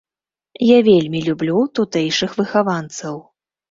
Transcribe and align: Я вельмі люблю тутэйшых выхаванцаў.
Я 0.69 0.79
вельмі 0.89 1.23
люблю 1.29 1.59
тутэйшых 1.79 2.31
выхаванцаў. 2.43 3.27